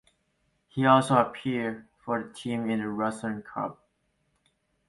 He 0.67 0.83
also 0.83 1.15
appeared 1.19 1.85
for 2.03 2.23
the 2.23 2.33
team 2.33 2.71
in 2.71 2.79
the 2.79 2.87
Russian 2.89 3.43
Cup. 3.43 3.79